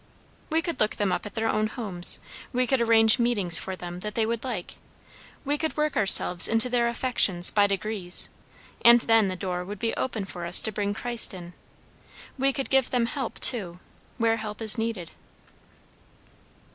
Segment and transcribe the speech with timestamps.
[0.49, 2.19] "We could look them up at their own homes;
[2.51, 4.73] we could arrange meetings for them that they would like;
[5.45, 8.31] we could work ourselves into their affections, by degrees,
[8.83, 11.53] and then the door would be open for us to bring Christ in.
[12.35, 13.79] We could give them help too,
[14.17, 15.11] where help is needed."